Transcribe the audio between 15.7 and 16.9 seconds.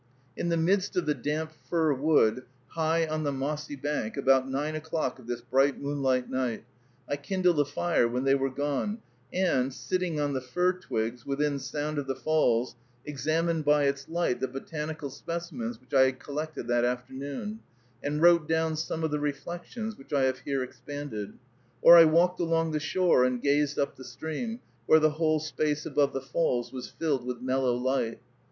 which I had collected that